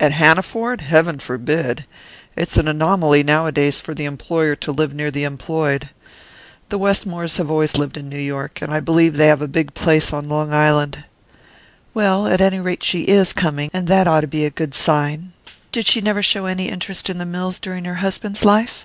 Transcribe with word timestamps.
"At 0.00 0.10
Hanaford? 0.10 0.80
Heaven 0.80 1.20
forbid! 1.20 1.84
It's 2.36 2.56
an 2.56 2.66
anomaly 2.66 3.22
nowadays 3.22 3.78
for 3.80 3.94
the 3.94 4.06
employer 4.06 4.56
to 4.56 4.72
live 4.72 4.92
near 4.92 5.12
the 5.12 5.22
employed. 5.22 5.90
The 6.68 6.80
Westmores 6.80 7.36
have 7.36 7.48
always 7.48 7.76
lived 7.76 7.96
in 7.96 8.08
New 8.08 8.18
York 8.18 8.60
and 8.60 8.74
I 8.74 8.80
believe 8.80 9.16
they 9.16 9.28
have 9.28 9.40
a 9.40 9.46
big 9.46 9.74
place 9.74 10.12
on 10.12 10.28
Long 10.28 10.52
Island." 10.52 11.04
"Well, 11.94 12.26
at 12.26 12.40
any 12.40 12.58
rate 12.58 12.82
she 12.82 13.02
is 13.02 13.32
coming, 13.32 13.70
and 13.72 13.86
that 13.86 14.08
ought 14.08 14.22
to 14.22 14.26
be 14.26 14.44
a 14.44 14.50
good 14.50 14.74
sign. 14.74 15.32
Did 15.70 15.86
she 15.86 16.00
never 16.00 16.24
show 16.24 16.46
any 16.46 16.68
interest 16.70 17.08
in 17.08 17.18
the 17.18 17.24
mills 17.24 17.60
during 17.60 17.84
her 17.84 17.94
husband's 18.02 18.44
life?" 18.44 18.84